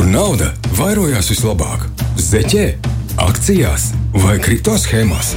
kur 0.00 0.08
nauda 0.08 0.46
vairojās 0.78 1.26
vislabāk- 1.28 1.82
zeķē, 2.30 2.62
akcijās 3.20 3.90
vai 4.14 4.38
kripto 4.40 4.72
schēmās. 4.80 5.34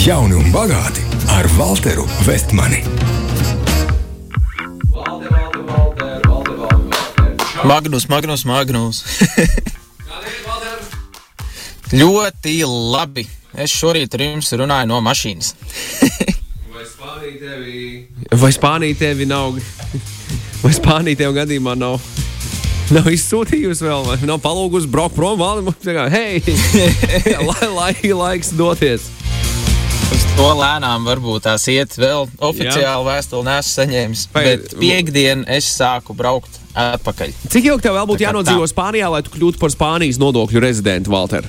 Jauni 0.00 0.38
un 0.38 0.48
bagāti 0.54 1.04
ar 1.28 1.44
Walteru 1.58 2.06
Vestmani. 2.24 2.80
Magnus, 7.64 8.08
Magnus, 8.08 8.46
Magnus. 8.48 9.04
Ļoti 12.00 12.64
labi. 12.64 13.28
Es 13.52 13.70
šorīt 13.76 14.14
ar 14.14 14.20
jums 14.20 14.52
runāju 14.56 14.86
no 14.88 15.00
mašīnas. 15.04 15.52
Vai 16.72 16.84
Spānija 16.88 17.38
tevi, 17.44 18.08
Vai 18.32 18.52
Spānija 18.56 18.98
tevi 19.04 19.26
nav? 19.26 19.60
Vai 20.64 20.72
Spānija 20.72 21.26
tev 21.26 21.36
gadījumā 21.36 21.76
nav? 21.76 22.00
Nav 22.92 23.06
izsūtījusi 23.08 23.86
vēl, 23.86 24.02
vai 24.04 24.16
nav 24.28 24.40
palūgusi 24.44 24.88
braukt 24.92 25.16
prom. 25.16 25.38
Valdim, 25.40 25.70
kā, 25.86 26.04
hei, 26.12 26.42
lai, 27.48 27.68
lai, 27.72 27.94
laiks 28.12 28.50
doties. 28.58 29.06
Uz 30.12 30.26
to 30.36 30.50
lēnām 30.58 31.06
varbūt 31.08 31.46
tās 31.46 31.64
iet 31.72 31.96
vēl 31.96 32.26
oficiāli 32.44 33.06
vēstuli 33.08 33.46
nesu 33.48 33.72
saņēmis. 33.78 34.26
Vai- 34.34 34.44
Bet 34.50 34.74
piekdien 34.76 35.46
es 35.48 35.70
sāku 35.78 36.12
braukt 36.16 36.60
atpakaļ. 36.76 37.32
Cik 37.48 37.70
ilgi 37.70 37.86
tev 37.88 37.96
vēl 37.96 38.10
būtu 38.12 38.26
jānodzīvo 38.26 38.66
tā. 38.68 38.72
Spānijā, 38.74 39.08
lai 39.14 39.22
tu 39.24 39.32
kļūtu 39.38 39.60
par 39.62 39.72
Spānijas 39.72 40.20
nodokļu 40.20 40.60
rezidentu, 40.64 41.14
Valter? 41.16 41.48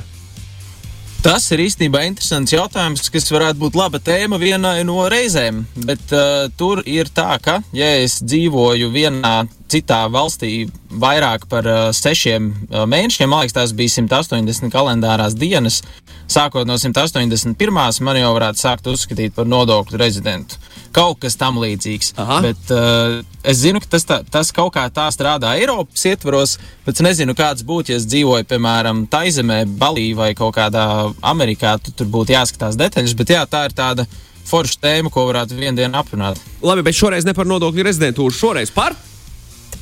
Tas 1.24 1.46
ir 1.56 1.62
īstenībā 1.64 2.02
interesants 2.04 2.52
jautājums, 2.52 3.06
kas 3.12 3.30
varētu 3.32 3.62
būt 3.62 3.78
laba 3.80 4.00
tēma 4.04 4.36
vienai 4.42 4.82
no 4.84 5.06
reizēm. 5.12 5.62
Bet 5.88 6.12
uh, 6.12 6.50
tur 6.60 6.82
ir 6.84 7.08
tā, 7.16 7.38
ka, 7.44 7.62
ja 7.76 7.94
es 8.04 8.18
dzīvoju 8.28 8.90
vienā 8.92 9.46
citā 9.72 10.04
valstī 10.12 10.68
vairāk 10.90 11.48
par 11.52 11.68
uh, 11.68 11.82
sešiem 11.96 12.50
uh, 12.52 12.84
mēnešiem, 12.90 13.30
man 13.30 13.44
liekas, 13.44 13.56
tās 13.56 13.74
bija 13.78 13.96
180 13.96 14.74
kalendārās 14.74 15.36
dienas, 15.38 15.82
sākot 16.30 16.68
no 16.70 16.78
181. 16.78 18.02
man 18.04 18.20
jau 18.20 18.34
varētu 18.36 18.62
sākt 18.62 18.90
uzskatīt 18.92 19.36
par 19.38 19.50
nodokļu 19.50 20.00
rezidentu. 20.02 20.60
Kaut 20.94 21.24
kas 21.24 21.38
tam 21.40 21.58
līdzīgs. 21.58 22.12
Aha. 22.22 22.42
Bet 22.46 22.74
uh, 22.74 23.22
es 23.42 23.64
zinu, 23.64 23.82
ka 23.82 23.90
tas, 23.96 24.06
tā, 24.10 24.20
tas 24.30 24.52
kaut 24.54 24.76
kā 24.76 24.84
tā 24.94 25.08
strādā 25.14 25.56
Eiropas 25.58 26.06
ietvaros, 26.10 26.58
bet 26.86 27.00
es 27.00 27.06
nezinu, 27.06 27.34
kāds 27.38 27.66
būtu, 27.66 27.94
ja 27.94 28.02
es 28.02 28.06
dzīvoju, 28.12 28.46
piemēram, 28.52 29.08
Taizemē, 29.10 29.64
Balī 29.80 30.12
vai 30.18 30.34
kaut 30.38 30.54
kādā 30.60 30.86
Amerikā. 31.34 31.80
Tu, 31.82 31.96
tur 31.98 32.12
būtu 32.14 32.36
jāskatās 32.36 32.78
detaļas, 32.78 33.18
bet 33.18 33.34
jā, 33.34 33.42
tā 33.50 33.66
ir 33.70 33.76
tāda 33.78 34.06
forša 34.46 34.84
tēma, 34.84 35.10
ko 35.14 35.26
varētu 35.32 35.58
vienu 35.58 35.80
dienu 35.80 35.98
aprunāt. 35.98 36.42
Labi, 36.62 36.86
bet 36.86 36.98
šoreiz 36.98 37.26
ne 37.26 37.34
par 37.34 37.50
nodokļu 37.50 37.88
rezidentūru, 37.88 38.36
šoreiz 38.36 38.74
par. 38.76 38.96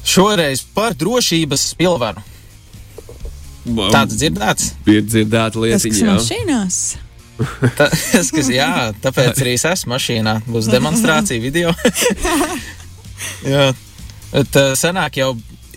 Šoreiz 0.08 0.64
par 0.76 0.96
drošības 0.98 1.72
pilvaru. 1.80 2.24
Tāds 3.94 4.18
dzirdēts. 4.18 4.72
ir 4.90 5.06
dzirdēta 5.06 5.54
Tas, 5.54 5.84
kas 5.86 5.86
lietiņa. 5.86 6.08
jā. 6.08 6.18
mašīnās. 6.18 6.80
Tas, 7.78 8.32
kas, 8.34 8.50
jā, 8.54 8.72
tāpēc 9.02 9.42
arī 9.42 9.54
es 9.58 9.66
esmu 9.70 9.96
mašīnā. 9.96 10.36
Būs 10.50 10.70
demonstrācija 10.72 11.42
video. 11.42 11.74
jā, 13.54 13.68
bet 14.34 14.60
uh, 14.60 14.74
senāk 14.78 15.22
jau 15.22 15.32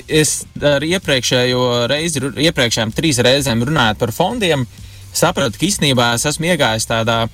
es 0.08 0.42
ar 0.61 0.84
iepriekšējo 0.84 1.62
reizi, 1.89 2.20
iepriekšējām 2.48 2.92
trīs 2.97 3.20
reizēm 3.25 3.64
runājot 3.64 4.00
par 4.00 4.12
fondiem, 4.17 4.67
sapratu, 5.17 5.61
ka 5.61 5.69
īstenībā 5.69 6.11
es 6.19 6.27
esmu 6.28 6.50
iegājis 6.52 6.89
tādā 6.91 7.25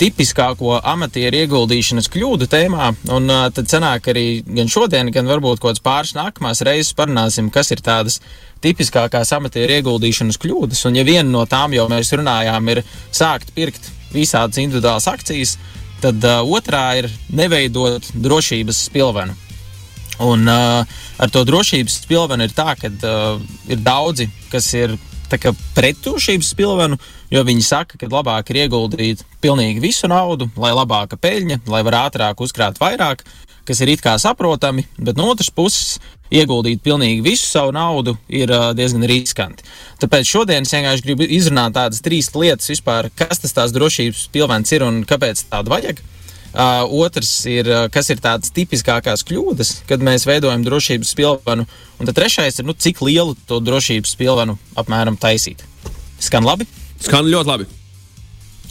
tipiskāko 0.00 0.76
amatieru 0.84 1.42
ieguldīšanas 1.44 2.10
kļūdu 2.12 2.48
tēmā. 2.52 2.90
Un 3.14 3.30
uh, 3.32 3.46
tad 3.54 3.70
sanāk 3.72 4.10
arī 4.12 4.26
gan 4.46 4.70
šodien, 4.70 5.10
gan 5.14 5.28
varbūt 5.30 5.62
kaut 5.62 5.76
kāds 5.76 5.84
pāris 5.84 6.14
nākamās 6.16 6.62
reizes 6.66 6.94
parunāsim, 6.96 7.50
kas 7.54 7.72
ir 7.74 7.82
tādas 7.84 8.20
tipiskākās 8.64 9.32
amatieru 9.36 9.78
ieguldīšanas 9.78 10.40
kļūdas. 10.42 10.84
Un 10.88 11.00
ja 11.00 11.06
viena 11.06 11.28
no 11.30 11.46
tām 11.48 11.74
jau 11.76 11.88
mēs 11.92 12.12
runājām, 12.16 12.72
ir 12.74 12.82
sākt 13.14 13.54
pirkt 13.56 13.90
visādas 14.12 14.60
individuālas 14.62 15.08
akcijas, 15.12 15.56
tad 16.04 16.22
uh, 16.24 16.44
otrā 16.44 16.86
ir 17.00 17.10
neveidot 17.32 18.12
drošības 18.14 18.86
spilvenu. 18.90 19.36
Un 20.24 20.48
uh, 20.48 20.80
ar 21.20 21.32
to 21.32 21.42
drošības 21.44 22.00
spilvenu 22.04 22.46
ir 22.46 22.56
tā, 22.56 22.72
ka 22.80 22.88
uh, 22.88 23.42
ir 23.68 23.82
daudzi, 23.84 24.30
kas 24.52 24.68
ir 24.76 24.96
tā 25.30 25.38
kā 25.40 25.52
pret 25.76 25.98
drošības 26.04 26.52
spilvenu, 26.54 26.98
jo 27.32 27.42
viņi 27.46 27.64
saka, 27.66 27.98
ka 28.00 28.10
labāk 28.10 28.52
ir 28.52 28.64
ieguldīt 28.64 29.24
pilnīgi 29.42 29.82
visu 29.82 30.10
naudu, 30.10 30.48
lai 30.60 30.72
labāka 30.76 31.18
peļņa, 31.20 31.62
lai 31.70 31.82
var 31.86 32.00
ātrāk 32.06 32.42
uzkrāt 32.44 32.80
vairāk, 32.82 33.24
kas 33.66 33.82
ir 33.82 33.94
it 33.94 34.02
kā 34.04 34.14
saprotami, 34.22 34.86
bet 34.98 35.18
no 35.18 35.30
otras 35.32 35.50
puses 35.50 35.98
ieguldīt 36.30 36.82
pilnīgi 36.82 37.22
visu 37.22 37.46
savu 37.46 37.74
naudu 37.74 38.16
ir 38.28 38.50
uh, 38.50 38.72
diezgan 38.74 39.06
riskanti. 39.06 39.66
Tāpēc 40.02 40.26
šodien 40.26 40.66
es 40.66 40.74
vienkārši 40.74 41.06
gribu 41.06 41.26
izrunāt 41.26 41.76
tādas 41.78 42.02
trīs 42.02 42.32
lietas 42.34 42.70
vispār, 42.70 43.10
kas 43.14 43.42
tas 43.42 43.54
tās 43.54 43.74
drošības 43.74 44.26
spilvens 44.26 44.74
ir 44.74 44.86
un 44.86 45.04
kāpēc 45.06 45.46
tādu 45.50 45.74
vajag. 45.74 46.02
Uh, 46.02 46.15
otrs 46.56 47.30
ir, 47.50 47.68
uh, 47.68 47.86
kas 47.92 48.08
ir 48.12 48.20
tādas 48.24 48.52
tipiskākās 48.56 49.24
kļūdas, 49.28 49.72
kad 49.88 50.04
mēs 50.04 50.24
veidojam 50.28 50.64
drošības 50.64 51.12
pilvenu. 51.18 51.66
Un 52.00 52.08
tad 52.08 52.16
trešais 52.16 52.60
ir, 52.60 52.68
nu, 52.68 52.72
cik 52.72 53.02
lielu 53.04 53.36
to 53.48 53.60
drošības 53.60 54.14
pilvenu 54.16 54.56
apmēram 54.78 55.18
taisīt. 55.20 55.64
Skan 56.22 56.46
labi? 56.46 56.68
Skan 57.04 57.28
ļoti 57.28 57.50
labi. 57.50 57.68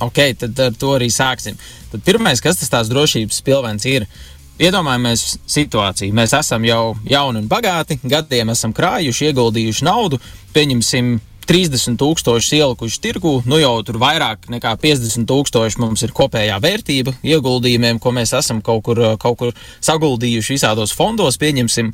Ok, 0.04 0.18
tad 0.42 0.60
ar 0.60 0.74
to 0.76 0.96
arī 0.98 1.12
sāksim. 1.14 1.60
Tad 1.92 2.04
pirmais, 2.08 2.42
kas 2.44 2.60
tas 2.60 2.72
tās 2.74 2.90
drošības 2.92 3.44
pilvens 3.46 3.86
ir? 3.88 4.08
Iedomājamies 4.56 5.36
situāciju. 5.52 6.16
Mēs 6.16 6.34
esam 6.38 6.64
jau 6.64 6.96
jauni 7.10 7.42
un 7.42 7.48
bagāti, 7.52 7.98
gadiem 8.08 8.54
esam 8.54 8.74
krājuši, 8.76 9.30
ieguldījuši 9.30 9.88
naudu, 9.88 10.20
pieņemsim 10.56 11.18
30 11.46 11.98
tūkstoši 12.02 12.60
ielikuši 12.60 13.00
tirgu, 13.04 13.36
nu 13.46 13.60
jau 13.62 13.78
tur 13.86 14.00
vairāk 14.02 14.48
nekā 14.52 14.74
50 14.82 15.28
tūkstoši 15.30 15.82
mums 15.82 16.04
ir 16.06 16.14
kopējā 16.16 16.58
vērtība 16.64 17.16
ieguldījumiem, 17.22 18.00
ko 18.02 18.14
mēs 18.16 18.34
esam 18.38 18.64
kaut 18.66 18.84
kur, 18.88 19.02
kaut 19.22 19.38
kur 19.42 19.54
saguldījuši 19.86 20.58
visādos 20.58 20.96
fondos, 20.96 21.38
pieņemsim, 21.42 21.92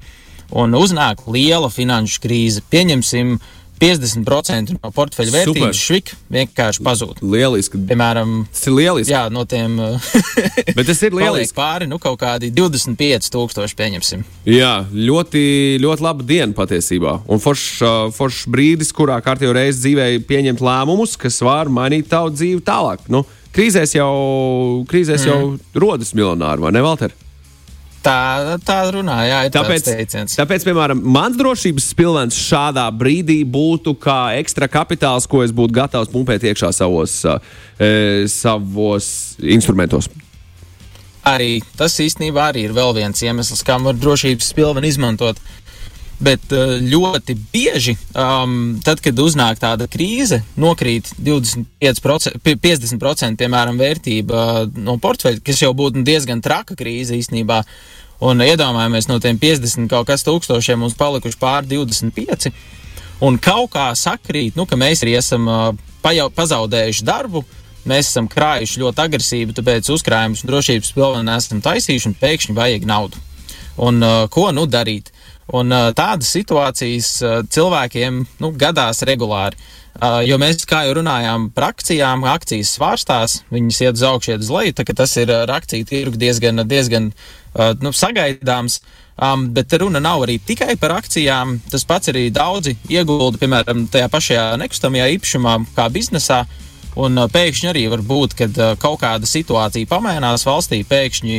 un 0.51 0.77
uznāk 0.79 1.25
liela 1.31 1.71
finanšu 1.71 2.23
krīze. 2.23 2.63
Pieņemsim 2.71 3.37
50% 3.81 4.75
no 4.77 4.91
portfeļa 4.93 5.33
vērtības 5.33 5.79
švik 5.81 6.11
vienkārši 6.31 6.83
pazūd. 6.85 7.21
Lieliski. 7.25 7.79
Piemēram, 7.89 8.43
Tas 8.51 8.67
ir 8.69 8.75
lieliski. 8.77 9.13
jā, 9.15 9.23
no 9.33 9.45
tiem 9.49 9.79
Bet 10.77 10.85
tas 10.87 11.01
ir 11.01 11.15
lieliski. 11.17 11.55
pāri, 11.57 11.89
nu 11.89 11.97
kaut 12.01 12.19
kādi 12.21 12.51
25,000 12.53 13.75
pieņemsim. 13.79 14.23
Jā, 14.45 14.73
ļoti, 14.93 15.43
ļoti 15.81 16.05
laba 16.05 16.25
diena 16.27 16.53
patiesībā. 16.57 17.17
Un 17.31 17.41
foršs 17.41 17.81
uh, 17.81 17.99
foršs 18.15 18.45
brīdis, 18.51 18.93
kurā 18.95 19.17
kārtībā 19.25 19.57
reizē 19.57 19.81
dzīvē 19.81 20.07
pieņemt 20.29 20.61
lēmumus, 20.61 21.17
kas 21.19 21.41
var 21.45 21.71
mainīt 21.73 22.09
tavu 22.11 22.33
dzīvi 22.35 22.61
tālāk. 22.67 23.07
Nu, 23.11 23.25
krīzēs 23.55 23.97
jau, 23.97 24.11
krīzēs 24.89 25.25
mm. 25.25 25.31
jau 25.31 25.83
rodas 25.87 26.13
miljonāri, 26.17 26.61
vai 26.63 26.73
ne, 26.75 26.85
Valter? 26.85 27.17
Tā, 28.01 28.57
tā 28.65 28.79
runā, 28.89 29.19
jā, 29.29 29.39
ir 29.45 29.51
Tāpēc, 29.53 29.85
teiciens. 29.85 30.33
tāpēc, 30.39 30.63
piemēram, 30.65 31.03
mans 31.13 31.37
drošības 31.37 31.91
pilvens 31.97 32.39
šādā 32.49 32.87
brīdī 32.97 33.43
būtu 33.45 33.93
kā 34.01 34.33
ekstra 34.39 34.65
kapitāls, 34.71 35.27
ko 35.29 35.43
es 35.45 35.53
būtu 35.53 35.75
gatavs 35.77 36.09
pumpēt 36.09 36.47
iekšā 36.49 36.71
savos, 36.73 37.19
uh, 37.29 37.37
e, 37.77 38.25
savos 38.31 39.37
instrumentos. 39.37 40.09
Arī 41.29 41.59
tas 41.77 41.93
īstenībā 42.01 42.47
arī 42.49 42.65
ir 42.65 42.73
vēl 42.73 42.95
viens 42.97 43.21
iemesls, 43.21 43.61
kā 43.61 43.77
var 43.77 43.93
drošības 44.01 44.49
pilveni 44.57 44.89
izmantot. 44.89 45.37
Bet 46.21 46.51
uh, 46.53 46.75
ļoti 46.77 47.33
bieži, 47.49 47.95
um, 48.13 48.75
tad, 48.85 48.99
kad 49.01 49.17
uznāk 49.17 49.57
tāda 49.61 49.87
krīze, 49.89 50.43
nokrīt 50.61 51.09
25%, 51.17 52.37
pi- 52.45 52.59
50% 52.61 53.39
piemēram, 53.41 53.79
vērtība 53.81 54.43
uh, 54.43 54.67
no 54.85 54.99
portfeļa, 55.01 55.41
kas 55.45 55.63
jau 55.63 55.71
būtu 55.77 56.03
diezgan 56.05 56.43
traka 56.45 56.77
krīze 56.77 57.17
īstenībā. 57.17 57.63
Un 58.21 58.43
iedomājamies, 58.45 59.07
no 59.09 59.17
tiem 59.17 59.39
50 59.41 59.89
kaut 59.89 60.05
kas 60.11 60.21
tūkstošiem 60.27 60.83
mums 60.83 60.93
palikuši 60.99 61.39
pār 61.41 61.65
25. 61.65 62.51
Un 63.25 63.39
kaut 63.41 63.71
kā 63.73 63.87
sakrīt, 63.97 64.53
nu, 64.57 64.67
ka 64.69 64.77
mēs 64.77 65.01
arī 65.01 65.15
esam 65.17 65.49
uh, 65.49 65.71
pajau, 66.05 66.29
pazaudējuši 66.37 67.07
darbu, 67.07 67.41
mēs 67.89 68.11
esam 68.11 68.29
krājuši 68.29 68.81
ļoti 68.83 69.03
agresīvi, 69.03 69.57
tāpēc 69.57 69.89
uzkrājumus 69.93 70.45
un 70.45 70.51
drošības 70.53 70.93
pilveni 70.97 71.33
esam 71.33 71.65
taisījuši 71.65 72.11
un 72.11 72.17
pēkšņi 72.21 72.57
vajag 72.57 72.87
naudu. 72.89 73.21
Un 73.81 74.01
uh, 74.05 74.27
ko 74.29 74.51
nu 74.53 74.67
darīt? 74.69 75.09
Un 75.57 75.73
uh, 75.75 75.89
tādas 75.95 76.31
situācijas 76.31 77.11
uh, 77.25 77.37
cilvēkiem 77.51 78.23
nu, 78.39 78.51
gadās 78.55 79.03
regulāri. 79.07 79.59
Uh, 79.91 80.21
jo 80.23 80.37
mēs, 80.39 80.63
kā 80.63 80.85
jau 80.87 80.95
runājām 81.01 81.49
par 81.51 81.73
akcijām, 81.73 82.23
akcijas 82.31 82.71
svārstās, 82.77 83.41
viņas 83.51 83.81
iet 83.83 83.99
uz 83.99 84.05
augšu, 84.07 84.31
iet 84.31 84.45
uz 84.45 84.51
leju, 84.53 84.75
tas 84.95 85.15
ir 85.19 85.33
ar 85.35 85.51
akciju 85.57 85.87
tirgu 85.89 86.19
diezgan, 86.19 86.63
diezgan 86.67 87.11
nu, 87.83 87.91
sagaidāms. 87.91 88.79
Um, 89.21 89.43
bet 89.53 89.73
runa 89.77 89.99
nav 90.01 90.23
arī 90.23 90.39
tikai 90.41 90.77
par 90.81 90.95
akcijām. 90.95 91.59
Tas 91.69 91.83
pats 91.85 92.09
arī 92.09 92.29
daudzi 92.33 92.77
iegulda, 92.89 93.37
piemēram, 93.37 93.83
tajā 93.91 94.07
pašā 94.09 94.45
nekustamajā 94.57 95.09
īpašumā, 95.17 95.57
kā 95.75 95.89
biznesā. 95.93 96.39
Un 96.97 97.19
pēkšņi 97.29 97.69
arī 97.69 97.83
var 97.91 98.01
būt, 98.07 98.33
kad 98.39 98.57
kaut 98.81 99.03
kāda 99.03 99.27
situācija 99.29 99.91
pamainās 99.91 100.47
valstī, 100.47 100.81
pēkšņi 100.87 101.37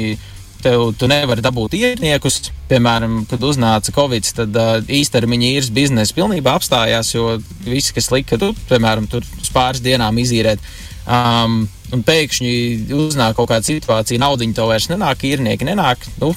tev, 0.62 0.85
tu 0.99 1.09
nevari 1.11 1.44
dabūt 1.44 1.76
īrniekus. 1.79 2.38
Piemēram, 2.70 3.23
kad 3.31 3.43
uznāca 3.44 3.94
Covid, 3.94 4.31
tad 4.38 4.56
uh, 4.59 4.79
īstermiņa 4.87 5.50
īres 5.50 5.73
biznesa 5.75 6.17
pilnībā 6.17 6.55
apstājās, 6.56 7.12
jo 7.14 7.37
visi, 7.67 7.93
kas 7.97 8.11
lika, 8.14 8.38
tu, 8.41 8.53
piemēram, 8.70 9.09
tur 9.11 9.26
uz 9.41 9.53
pāris 9.53 9.82
dienām 9.85 10.19
izīrēt. 10.23 10.62
Um, 11.03 11.64
un 11.93 12.05
pēkšņi 12.06 12.55
uznāk 12.94 13.37
kaut 13.37 13.50
kāda 13.50 13.67
situācija, 13.67 14.23
naudiņa 14.23 14.56
tev 14.56 14.70
vairs 14.70 14.88
nenāk, 14.93 15.26
īrnieki 15.29 15.67
nenāk. 15.69 16.06
Nu, 16.23 16.31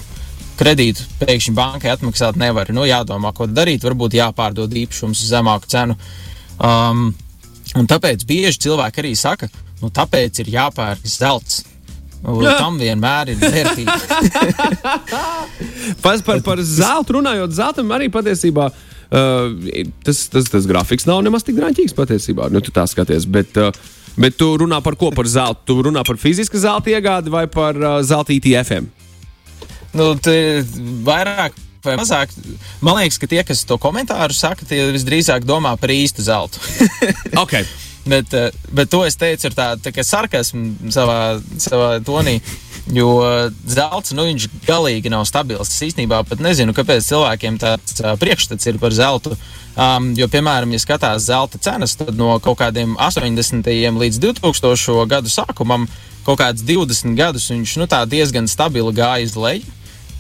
kredītu 0.60 1.06
pēkšņi 1.22 1.54
bankai 1.56 1.92
atmaksāt 1.94 2.40
nevar. 2.40 2.72
Nu, 2.76 2.86
jādomā, 2.88 3.34
ko 3.36 3.48
darīt. 3.50 3.86
Varbūt 3.86 4.18
jāpārdod 4.20 4.74
īpašums 4.84 5.22
uz 5.24 5.32
zemāku 5.32 5.70
cenu. 5.72 5.98
Um, 6.56 7.08
un 7.76 7.88
tāpēc 7.92 8.26
bieži 8.28 8.66
cilvēki 8.68 9.04
arī 9.04 9.14
saka, 9.20 9.50
nu, 9.82 9.92
tāpēc 9.94 10.44
ir 10.44 10.54
jāpērk 10.56 11.08
zelts. 11.10 11.64
Tam 12.26 12.80
vienmēr 12.82 13.34
ir 13.34 13.42
vērtīgi. 13.42 13.96
par, 16.04 16.22
par, 16.26 16.42
par 16.46 16.62
zeltu 16.66 17.20
runājot, 17.20 17.54
zeltam 17.54 17.94
arī 17.96 18.10
patiesībā. 18.14 18.70
Uh, 19.06 19.54
tas, 20.04 20.24
tas, 20.34 20.50
tas 20.50 20.66
grafiks 20.66 21.06
nav 21.06 21.22
nemaz 21.26 21.46
tik 21.46 21.60
grāmatīgs 21.60 21.94
patiesībā. 21.98 22.50
Nu, 22.54 22.64
tu 22.66 22.74
tā 22.74 22.88
skaties, 22.90 23.28
bet, 23.30 23.54
uh, 23.62 23.70
bet 24.18 24.38
tu 24.40 24.50
runā 24.64 24.82
par 24.86 24.98
ko? 25.00 25.12
Par 25.16 25.30
zeltu. 25.30 25.68
Tu 25.70 25.90
runā 25.90 26.06
par 26.08 26.18
fizisku 26.22 26.60
zelta 26.62 26.94
iegādi 26.94 27.34
vai 27.34 27.46
par 27.52 27.78
uh, 27.78 28.00
zelta 28.06 28.34
ITFM? 28.34 28.90
Nu, 29.96 30.12
vairāk 31.06 31.62
vai 31.86 31.96
mazāk. 32.00 32.34
Man 32.84 32.98
liekas, 33.00 33.20
ka 33.22 33.30
tie, 33.30 33.42
kas 33.48 33.64
to 33.68 33.78
komentāru 33.82 34.36
saka, 34.36 34.66
tie 34.68 34.88
visdrīzāk 34.96 35.46
domā 35.48 35.76
par 35.80 35.94
īstu 35.94 36.26
zeltu. 36.26 36.62
okay. 37.44 37.68
Bet, 38.06 38.34
eh, 38.34 38.52
bet 38.70 38.90
to 38.90 39.02
es 39.06 39.18
teicu 39.18 39.50
ar 39.50 39.58
tādu 39.58 39.90
tā 39.90 40.04
sarkasmu 40.06 40.92
savā, 40.94 41.42
savā 41.58 41.98
tonī. 42.06 42.40
Jo 42.94 43.10
zelts, 43.66 44.12
nu, 44.14 44.28
viņš 44.28 44.44
galīgi 44.68 45.10
nav 45.10 45.24
stabils. 45.26 45.72
Es 45.74 45.82
īstenībā 45.88 46.20
pat 46.30 46.42
nezinu, 46.44 46.74
kāpēc 46.78 47.02
cilvēkiem 47.02 47.58
tāds 47.58 47.98
uh, 48.04 48.12
priekšstats 48.22 48.70
ir 48.70 48.78
par 48.78 48.94
zeltu. 48.94 49.34
Um, 49.74 50.12
jo, 50.14 50.28
piemēram, 50.30 50.70
ja 50.70 50.80
skatās 50.84 51.26
zelta 51.26 51.58
cenas, 51.58 51.98
tad 51.98 52.14
no 52.14 52.36
kaut 52.38 52.60
kādiem 52.62 52.94
80. 53.02 53.66
līdz 53.74 54.22
2000. 54.22 55.08
gadu 55.10 55.34
sākumam, 55.34 55.90
kaut 56.28 56.44
kādus 56.44 56.62
20 56.62 57.18
gadus 57.18 57.50
viņš 57.50 57.76
nu, 57.82 57.90
diezgan 58.06 58.46
stabili 58.46 58.94
gāja 58.94 59.26
uz 59.26 59.34
leju. 59.34 59.66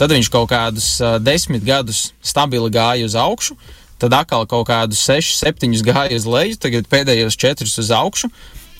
Tad 0.02 0.18
viņš 0.18 0.34
kaut 0.34 0.50
kādus 0.50 0.90
uh, 1.06 1.20
10 1.22 1.62
gadus 1.62 2.08
stabili 2.26 2.74
gāja 2.74 3.06
uz 3.06 3.14
augšu 3.14 3.54
tad 4.01 4.15
atkal 4.18 4.45
kaut 4.50 4.68
kādus 4.69 5.01
6, 5.07 5.39
7 5.44 5.81
gāja 5.86 6.15
uz 6.18 6.27
leju, 6.30 6.59
tagad 6.62 6.89
pēdējos 6.92 7.39
4 7.42 7.68
uz 7.68 7.92
augšu. 7.95 8.31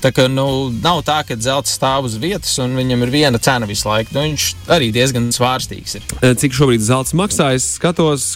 Tā 0.04 0.12
kā 0.14 0.28
nu, 0.30 0.70
nav 0.84 1.00
tā, 1.08 1.22
ka 1.26 1.38
zelta 1.40 1.72
stāv 1.72 2.06
uz 2.10 2.18
vietas 2.22 2.52
un 2.62 2.76
viņam 2.78 3.06
ir 3.08 3.14
viena 3.14 3.40
cena 3.42 3.66
visu 3.66 3.88
laiku. 3.90 4.14
Nu, 4.14 4.26
viņš 4.28 4.50
arī 4.76 4.92
diezgan 4.94 5.32
svārstīgs 5.34 5.98
ir. 5.98 6.10
Eh, 6.20 6.36
cik 6.38 6.54
šobrīd 6.54 6.84
zelta 6.84 7.16
maksā? 7.18 7.54
Es 7.56 7.78
skatos, 7.80 8.36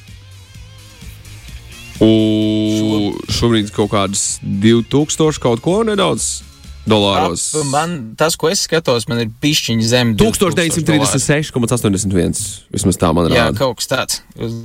U, 1.99 3.11
šobrīd 3.27 3.73
kaut 3.75 3.91
kādas 3.91 4.37
2000 4.39 5.41
kaut 5.43 5.59
ko 5.59 5.81
nedaudz 5.83 6.45
dolāros. 6.91 7.44
Ap, 7.56 7.65
man, 7.71 7.89
tas, 8.19 8.36
ko 8.39 8.45
es 8.51 8.59
skatos, 8.68 9.03
man 9.09 9.18
ir 9.24 9.30
pišķiņa 9.44 9.86
zem 9.89 10.07
1936,81. 10.19 12.44
Vismaz 12.75 12.95
tā 13.01 13.09
man 13.15 13.24
rāda. 13.30 13.39
Jā, 13.39 13.47
kaut 13.57 13.75
kas 13.80 13.88
tāds. 13.91 14.13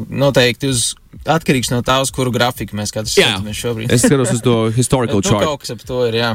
Noteikti 0.09 0.65
uz, 0.73 0.79
atkarīgs 1.23 1.71
no 1.75 1.79
tā, 1.87 1.97
uz 2.05 2.11
kuru 2.15 2.31
grafiku 2.35 2.73
mēs 2.79 2.91
katrs 2.94 3.15
skatāmies 3.19 3.59
šobrīd. 3.61 3.87
es 3.94 4.00
skatos 4.06 4.31
uz 4.37 4.43
to 4.44 4.56
historical 4.81 5.19
nu, 5.21 5.26
chart. 5.29 5.44
Kaut 5.47 5.61
kas 5.65 5.71
ap 5.76 5.82
to 5.87 5.99
ir, 6.09 6.15
jā. 6.23 6.31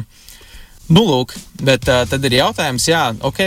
Nu, 0.89 1.01
lūk, 1.06 1.30
bet 1.62 1.83
uh, 1.86 2.01
tad 2.09 2.21
ir 2.25 2.33
jautājums, 2.39 2.83
jā, 2.89 3.03
ok, 3.21 3.42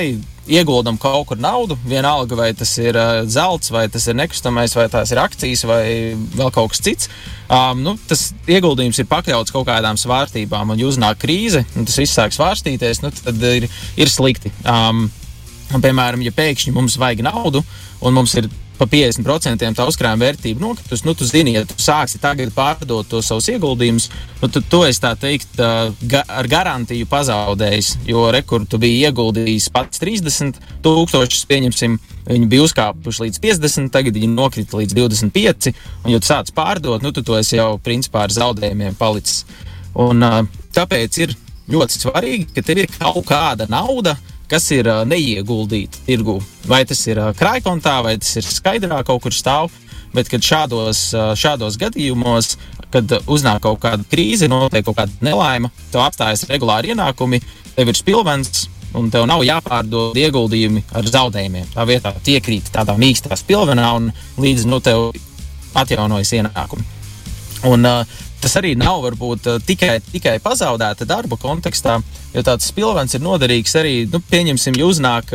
ieguldam 0.50 0.98
kaut 1.00 1.28
kur 1.30 1.38
naudu, 1.38 1.76
vienalga 1.86 2.36
vai 2.38 2.50
tas 2.56 2.72
ir 2.82 2.96
uh, 2.98 3.22
zelts, 3.30 3.70
vai 3.70 3.86
tas 3.92 4.06
ir 4.10 4.16
nekustamais, 4.18 4.74
vai 4.76 4.88
tās 4.90 5.12
ir 5.14 5.20
akcijas, 5.22 5.64
vai 5.68 5.82
vēl 6.34 6.52
kaut 6.54 6.72
kas 6.72 6.82
cits. 6.82 7.10
Um, 7.52 7.82
nu, 7.84 7.96
tas 8.08 8.30
ieguldījums 8.50 8.98
ir 9.02 9.10
pakauts 9.10 9.54
kaut 9.54 9.68
kādām 9.68 9.98
svārstībām, 10.00 10.74
un, 10.74 10.82
ja 10.82 10.88
uznāk 10.90 11.22
krīze, 11.22 11.64
un 11.76 11.86
tas 11.88 11.98
viss 12.00 12.18
sāk 12.18 12.34
svārstīties, 12.34 13.04
nu, 13.04 13.12
tad 13.22 13.46
ir, 13.52 13.68
ir 13.96 14.10
slikti. 14.10 14.52
Um, 14.66 15.06
piemēram, 15.72 16.24
ja 16.26 16.34
pēkšņi 16.34 16.74
mums 16.74 16.98
vajag 17.00 17.24
naudu, 17.28 17.62
un 18.02 18.18
mums 18.18 18.34
ir 18.40 18.50
pa 18.78 18.86
50% 18.88 19.68
tā 19.76 19.86
uzkrājuma 19.88 20.26
vērtība 20.26 20.62
nokritus, 20.62 21.04
nu, 21.06 21.14
tu 21.18 21.26
zini, 21.28 21.54
ja 21.56 21.64
tu 21.68 21.76
sāksi 21.80 22.20
tagad 22.22 22.52
pārdot 22.56 23.08
to 23.08 23.20
savus 23.24 23.48
ieguldījumus, 23.52 24.08
nu, 24.40 24.48
tad 24.48 24.66
to 24.72 24.82
es 24.88 25.00
tā 25.02 25.12
teikt 25.20 25.60
ga 26.08 26.24
ar 26.26 26.48
garantiju 26.50 27.08
pazaudējis. 27.10 27.92
Jo 28.08 28.28
rekur 28.34 28.66
tu 28.66 28.80
biji 28.82 29.04
ieguldījis 29.08 29.68
pats 29.74 30.02
30 30.02 30.58
tūkstošus, 30.84 31.44
pieņemsim, 31.50 31.98
viņi 32.30 32.50
bija 32.50 32.66
uzkāpuši 32.66 33.26
līdz 33.26 33.42
50, 33.44 33.92
tagad 33.94 34.18
viņi 34.18 34.32
nokrita 34.34 34.80
līdz 34.80 34.98
25, 34.98 35.72
un, 36.02 36.10
ja 36.14 36.22
tu 36.22 36.32
sāc 36.32 36.52
pārdot, 36.56 37.04
nu, 37.04 37.14
tad 37.14 37.28
tu 37.28 37.38
esi 37.38 37.60
jau 37.60 37.76
principā 37.82 38.26
ar 38.26 38.34
zaudējumiem 38.34 38.98
palicis. 38.98 39.44
Un, 40.02 40.24
tāpēc 40.72 41.22
ir 41.22 41.36
ļoti 41.72 42.00
svarīgi, 42.00 42.50
ka 42.56 42.64
tev 42.66 42.82
ir 42.82 42.92
kaut 42.96 43.24
kāda 43.28 43.68
nauda, 43.70 44.16
kas 44.52 44.68
ir 44.74 44.88
neieguldīti 45.08 46.04
tirgu. 46.06 46.36
Vai 46.68 46.82
tas 46.88 47.00
ir 47.08 47.20
krājkontā, 47.38 47.96
vai 48.04 48.18
tas 48.20 48.36
ir 48.36 48.46
skaidrā 48.46 49.00
kaut 49.08 49.24
kur 49.24 49.34
stāv. 49.34 49.72
Bet 50.12 50.28
šādos, 50.28 51.06
šādos 51.40 51.78
gadījumos, 51.80 52.58
kad 52.92 53.14
uznāk 53.24 53.62
kaut 53.64 53.80
kāda 53.80 54.04
krīze, 54.10 54.50
notiek 54.52 54.84
kaut 54.84 54.98
kāda 54.98 55.24
nelaime, 55.24 55.70
tev 55.88 56.04
apstājas 56.04 56.44
regulāri 56.50 56.92
ienākumi, 56.92 57.40
tev 57.72 57.88
ir 57.88 57.96
spilvens, 57.96 58.66
un 58.92 59.08
tev 59.08 59.24
nav 59.30 59.40
jāpārdod 59.46 60.18
ieguldījumi 60.20 60.84
ar 60.92 61.08
zaudējumiem. 61.08 61.70
Tā 61.72 61.88
vietā 61.88 62.12
iekrīt 62.28 62.68
tādā 62.74 62.98
mīkstā 63.00 63.40
spilvenā, 63.40 63.88
un 63.96 64.12
līdz 64.36 64.68
nu, 64.68 64.82
tev 64.84 65.14
atjaunojas 65.80 66.36
ienākumi. 66.36 66.84
Un, 67.68 67.86
uh, 67.86 68.22
tas 68.42 68.56
arī 68.58 68.72
nav 68.78 69.04
varbūt 69.04 69.46
tikai, 69.66 70.00
tikai 70.12 70.38
pazaudēta 70.42 71.06
darba 71.06 71.38
kontekstā, 71.38 72.00
jo 72.34 72.42
tāds 72.42 72.66
spilvens 72.72 73.14
ir 73.14 73.22
noderīgs 73.22 73.76
arī, 73.78 73.94
nu, 74.10 74.18
pieņemsim, 74.32 74.80
ja 74.80 74.88
uznāk 74.88 75.30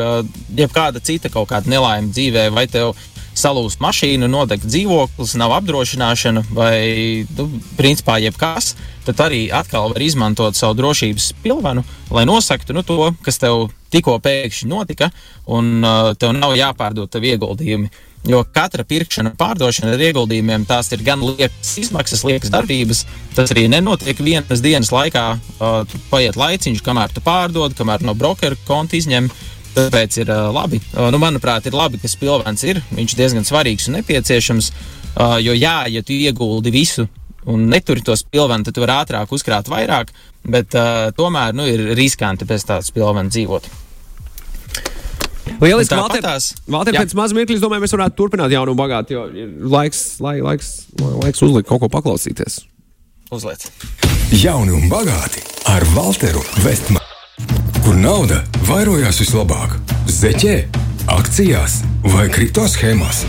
jebkāda 0.57 1.00
cita 1.00 1.31
kaut 1.31 1.47
kāda 1.53 1.71
nelaime 1.71 2.12
dzīvē, 2.12 2.50
vai 2.51 2.65
tev 2.68 2.97
salūst 3.38 3.81
mašīna, 3.83 4.29
nodeg 4.31 4.63
dzīvoklis, 4.65 5.35
nav 5.39 5.53
apdrošināšana 5.59 6.44
vai, 6.57 7.25
nu, 7.38 7.47
principā, 7.77 8.18
jebkas, 8.24 8.74
tad 9.06 9.21
arī 9.27 9.45
atkal 9.53 9.94
var 9.94 10.03
izmantot 10.03 10.57
savu 10.57 10.77
drošības 10.79 11.31
pilvenu, 11.44 11.85
lai 12.13 12.25
nosaktu 12.29 12.75
nu, 12.75 12.83
to, 12.88 13.12
kas 13.25 13.39
tev 13.41 13.69
tikko 13.94 14.18
pēkšņi 14.24 14.69
notika, 14.71 15.12
un 15.53 15.77
uh, 15.79 16.12
tev 16.19 16.33
nav 16.35 16.57
jāpārdod 16.57 17.12
tavi 17.13 17.35
ieguldījumi. 17.35 17.91
Jo 18.27 18.41
katra 18.51 18.83
pirkšana, 18.83 19.31
pārdošana 19.39 19.94
ar 19.95 20.01
ieguldījumiem, 20.09 20.65
tās 20.68 20.89
ir 20.91 21.03
gan 21.06 21.21
liekas 21.24 21.77
izmaksas, 21.79 22.25
liekas 22.27 22.51
darbības. 22.51 23.06
Tas 23.38 23.53
arī 23.53 23.68
nenotiek 23.71 24.19
vienas 24.19 24.63
dienas 24.63 24.91
laikā. 24.91 25.24
Uh, 25.57 26.00
paiet 26.12 26.36
laiciņš, 26.39 26.84
kamēr 26.84 27.13
tu 27.15 27.24
pārdod, 27.24 27.77
kamēr 27.77 28.03
no 28.03 28.17
brokera 28.19 28.60
konta 28.67 29.00
izņem. 29.00 29.31
Tāpēc 29.77 30.19
ir 30.19 30.34
uh, 30.34 30.50
labi. 30.51 30.81
Uh, 30.91 31.07
nu, 31.13 31.22
manuprāt, 31.24 31.69
ir 31.69 31.77
labi, 31.77 32.01
ka 32.03 32.12
spilvens 32.12 32.67
ir. 32.67 32.84
Viņš 32.98 33.15
ir 33.15 33.24
diezgan 33.24 33.48
svarīgs 33.48 33.88
un 33.88 34.01
nepieciešams. 34.01 34.72
Uh, 35.15 35.38
jo, 35.39 35.55
jā, 35.55 35.79
ja 35.88 36.03
tu 36.03 36.17
ieguldi 36.17 36.74
visu 36.75 37.07
un 37.48 37.69
neturi 37.72 38.03
to 38.03 38.15
spilvenu, 38.19 38.67
tad 38.67 38.75
tu 38.75 38.84
vari 38.84 38.98
ātrāk 38.98 39.31
uzkrāt 39.31 39.72
vairāk. 39.72 40.12
Bet 40.43 40.75
uh, 40.75 41.13
tomēr 41.15 41.55
nu, 41.55 41.63
ir 41.69 41.93
riskanti 41.96 42.48
bez 42.50 42.67
tādas 42.67 42.91
spilvena 42.91 43.31
dzīvot. 43.31 43.87
Lieliski, 45.57 45.95
Valter, 45.97 46.25
Valter 46.69 46.97
pēc 46.99 47.13
maz 47.17 47.33
mirkļa, 47.33 47.57
es 47.57 47.63
domāju, 47.63 47.81
mēs 47.85 47.93
varētu 47.95 48.17
turpināt 48.19 48.53
jaunu 48.53 48.75
un 48.75 48.77
bagātu, 48.77 49.15
jo 49.15 49.23
ir 49.33 49.53
laiks, 49.73 50.01
lai, 50.21 50.37
laiks, 50.45 50.73
laiks 51.01 51.41
uzlikt 51.45 51.69
kaut 51.69 51.81
ko 51.81 51.89
paklausīties. 51.93 52.59
Uzliec. 53.33 53.65
Jauni 54.37 54.75
un 54.77 54.85
bagāti 54.91 55.41
ar 55.71 55.83
Walteru 55.95 56.43
Vestmanu. 56.61 57.03
Kur 57.81 57.97
nauda 57.97 58.43
vairojās 58.67 59.17
vislabāk? 59.23 59.77
Zeķē, 60.11 60.55
akcijās 61.15 61.81
vai 62.13 62.27
kripto 62.33 62.67
schēmās? 62.69 63.25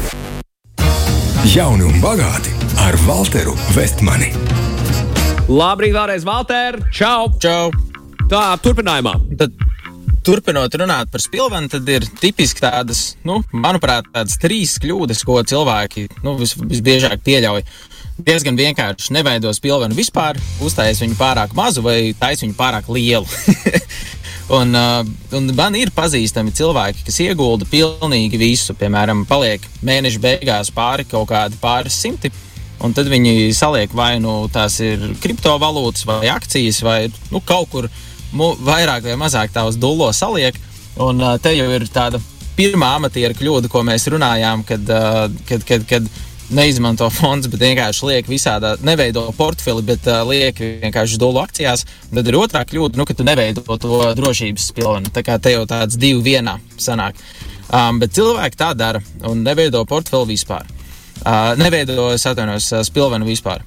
Jauni 1.48 1.88
un 1.88 1.96
bagāti 2.04 2.52
ar 2.84 2.98
Walteru 3.06 3.56
Vestmani. 3.72 4.34
Labrīt, 5.48 5.96
vēlreiz, 5.96 6.28
Valter! 6.28 6.76
Čau! 6.92 7.32
Čau! 7.40 7.72
Tā, 8.28 8.52
turpinājumā. 8.60 9.14
Tad 9.40 9.54
turpinot 10.28 10.74
runāt 10.76 11.08
par 11.12 11.22
spilvenu, 11.24 11.70
tad 11.72 11.88
ir 11.88 12.04
tipiski 12.20 12.60
tādas, 12.60 13.14
nu, 13.24 13.40
manuprāt, 13.56 14.10
tādas 14.12 14.36
trīs 14.40 14.76
kļūdas, 14.82 15.22
ko 15.24 15.40
cilvēki 15.40 16.08
nu, 16.24 16.36
vis, 16.40 16.52
visbiežāk 16.58 17.22
pieļauj. 17.24 17.64
Diezgan 18.26 18.58
vienkārši 18.58 19.14
neveido 19.14 19.52
spilvenu 19.54 19.96
vispār, 19.96 20.36
uztājas 20.64 21.00
viņu 21.04 21.16
pārāk 21.16 21.54
mazu 21.56 21.84
vai 21.86 22.12
taisa 22.18 22.44
viņu 22.44 22.56
pārāk 22.58 22.90
lielu. 22.92 23.24
un, 24.58 24.74
uh, 24.74 25.06
un 25.38 25.48
man 25.56 25.78
ir 25.78 25.94
pazīstami 25.94 26.52
cilvēki, 26.58 27.06
kas 27.06 27.20
iegulda 27.24 27.68
pilnīgi 27.70 28.40
visu. 28.42 28.76
Piemēram, 28.76 29.22
paliek 29.30 29.64
mēneša 29.86 30.24
beigās 30.24 30.72
pāri 30.74 31.06
kaut 31.08 31.30
kādi 31.30 31.60
pāris 31.62 31.96
simti. 32.02 32.32
Un 32.84 32.92
tad 32.94 33.08
viņi 33.10 33.48
saliek 33.56 33.94
vai 33.96 34.18
nu 34.22 34.44
tās 34.54 34.76
ir 34.84 35.00
kriptovalūtas, 35.22 36.04
vai 36.06 36.28
akcijas, 36.30 36.82
vai 36.86 36.98
nu, 37.32 37.40
kaut 37.40 37.72
kur 37.72 37.88
vairāk 38.34 39.06
vai 39.06 39.18
mazāk 39.20 39.52
tā 39.54 39.64
uz 39.68 39.76
dullo 39.80 40.10
saliek. 40.12 40.56
Un 40.98 41.22
uh, 41.22 41.36
te 41.38 41.54
jau 41.54 41.68
ir 41.70 41.86
tāda 41.92 42.20
pirmā 42.58 42.96
amatiera 42.98 43.36
kļūda, 43.38 43.70
ko 43.70 43.84
mēs 43.86 44.08
runājām, 44.10 44.64
kad, 44.66 44.88
uh, 44.90 45.28
kad, 45.46 45.62
kad, 45.66 45.84
kad 45.88 46.08
neizmanto 46.50 47.08
fonds, 47.12 47.48
bet 47.50 47.60
vienkārši 47.62 48.08
liek 48.08 48.30
visādā, 48.30 48.74
neveido 48.84 49.26
portfeli, 49.36 49.84
bet 49.86 50.06
uh, 50.08 50.22
liek 50.28 50.58
vienkārši 50.82 51.20
dolu 51.20 51.42
akcijās. 51.42 51.84
Tad 52.10 52.30
ir 52.30 52.38
otrā 52.40 52.64
kļūda, 52.68 52.98
nu, 52.98 53.06
ka 53.08 53.16
tu 53.16 53.26
neveido 53.26 53.62
to 53.80 54.00
drošības 54.18 54.72
pilvenu. 54.76 55.12
Tā 55.14 55.24
kā 55.26 55.38
te 55.42 55.54
jau 55.54 55.66
tāds 55.68 56.00
divi 56.00 56.24
vienā 56.32 56.58
sanāk. 56.80 57.20
Um, 57.68 58.00
bet 58.00 58.16
cilvēki 58.16 58.56
tā 58.58 58.72
dara 58.72 59.02
un 59.28 59.44
neveido 59.44 59.84
portfeli 59.88 60.32
vispār. 60.32 60.66
Uh, 61.18 61.52
neveido, 61.60 62.08
es 62.14 62.24
atvainojos, 62.26 62.70
spilvenu 62.88 63.28
vispār. 63.28 63.64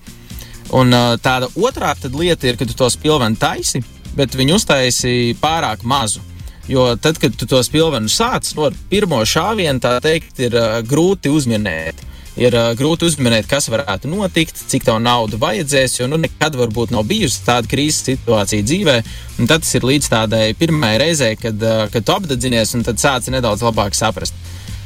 Un 0.74 0.94
uh, 0.96 1.16
tāda 1.22 1.52
otrā 1.60 1.94
lieta 2.16 2.48
ir, 2.48 2.58
ka 2.58 2.66
tu 2.66 2.74
to 2.78 2.90
spilvenu 2.90 3.38
taisi, 3.38 3.84
bet 4.18 4.36
viņu 4.38 4.60
uztaisi 4.60 5.36
pārāk 5.42 5.86
mazu. 5.88 6.22
Jo 6.70 6.94
tad, 6.96 7.18
kad 7.20 7.34
tu 7.36 7.48
to 7.50 7.60
spilvenu 7.66 8.12
sāc, 8.12 8.52
no 8.56 8.70
pirmo 8.92 9.20
šāvienu, 9.28 9.82
tā 9.82 9.98
teikt, 10.04 10.38
ir 10.40 10.56
uh, 10.56 10.80
grūti 10.86 11.32
uzminēt 11.34 12.08
ir 12.40 12.56
uh, 12.56 12.72
grūti 12.78 13.08
uzminēt, 13.10 13.48
kas 13.50 13.68
varētu 13.72 14.10
notikt, 14.12 14.60
cik 14.72 14.86
tev 14.88 15.02
naudu 15.04 15.40
vajadzēs, 15.42 16.00
jo 16.00 16.08
nu, 16.12 16.20
nekad 16.22 16.56
varbūt 16.60 16.94
nav 16.96 17.04
bijusi 17.10 17.44
tāda 17.48 17.70
krīzes 17.72 18.06
situācija 18.08 18.68
dzīvē. 18.68 18.98
Tad 19.42 19.66
tas 19.66 19.76
ir 19.76 19.88
līdz 19.88 20.10
tādai 20.14 20.46
pirmajai 20.58 21.02
reizei, 21.02 21.36
kad, 21.40 21.60
uh, 21.60 21.86
kad 21.92 22.08
tu 22.08 22.16
apdedzinies 22.16 22.76
un 22.78 22.88
sāci 22.88 23.34
nedaudz 23.34 23.66
labāk 23.66 23.98
saprast. 23.98 24.38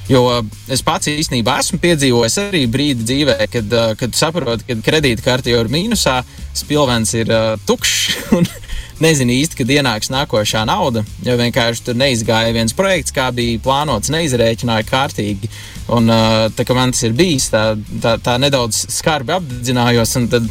Jo 0.10 0.22
es 0.70 0.84
pats 0.86 1.10
īstenībā 1.10 1.56
esmu 1.64 1.80
piedzīvojis 1.82 2.36
arī 2.44 2.66
brīdi 2.70 3.08
dzīvē, 3.10 3.40
kad, 3.50 3.72
kad 3.98 4.14
saprotu, 4.14 4.62
ka 4.68 4.78
kredītkarte 4.86 5.50
jau 5.50 5.64
ir 5.64 5.72
mīnusā, 5.74 6.20
spilvens 6.54 7.16
ir 7.18 7.34
uh, 7.34 7.56
tukšs. 7.66 8.30
nezinu 9.04 9.34
īsti, 9.36 9.60
kad 9.60 9.72
ienāks 9.78 10.12
nākošā 10.14 10.66
nauda. 10.70 11.04
Jo 11.26 11.38
vienkārši 11.40 11.88
tur 11.88 11.98
neizgāja 12.00 12.54
viens 12.56 12.76
projekts, 12.76 13.14
kā 13.16 13.30
bija 13.36 13.62
plānots, 13.64 14.12
neizrēķināja 14.14 14.88
kārtīgi. 14.90 15.50
Un, 15.96 16.12
tā 16.56 16.66
kā 16.66 16.78
man 16.78 16.94
tas 16.96 17.04
ir 17.08 17.18
bijis, 17.18 17.50
tā, 17.54 17.66
tā, 18.04 18.16
tā 18.24 18.38
nedaudz 18.42 18.86
skarbi 18.96 19.36
apdedzinājos, 19.36 20.16
un 20.22 20.30
tad 20.32 20.48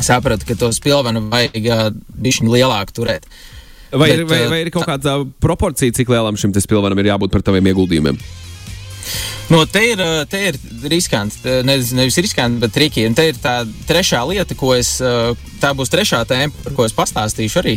sapratu, 0.00 0.46
ka 0.48 0.58
to 0.58 0.70
spilvenu 0.74 1.26
vajag 1.32 1.96
bišķiņu 2.20 2.54
lielāku 2.54 3.00
turēt. 3.00 3.26
Vai, 3.90 4.12
Bet, 4.12 4.22
vai, 4.30 4.44
vai 4.52 4.60
ir 4.62 4.70
kaut 4.70 4.86
kāda 4.86 5.16
proporcija, 5.42 5.90
cik 5.96 6.12
lielam 6.12 6.36
šim 6.38 6.54
spilvenam 6.54 7.00
ir 7.02 7.10
jābūt 7.10 7.32
par 7.34 7.42
taviem 7.42 7.72
ieguldījumiem? 7.72 8.20
No, 9.50 9.64
te, 9.66 9.80
ir, 9.82 10.00
te 10.30 10.40
ir 10.46 10.56
riskanti, 10.92 11.42
nevis, 11.66 11.88
nevis 11.96 12.18
riskanti, 12.22 12.60
bet 12.62 12.70
triki. 12.70 13.02
Un 13.08 13.16
te 13.18 13.24
ir 13.32 13.40
tā 13.42 13.64
trešā 13.88 14.20
lieta, 14.28 14.54
ko 14.54 14.76
es, 14.76 14.92
tā 15.58 15.72
būs 15.74 15.90
trešā 15.90 16.20
tēma, 16.30 16.54
par 16.62 16.76
ko 16.76 16.86
es 16.86 16.94
pastāstīšu 16.94 17.58
arī. 17.58 17.74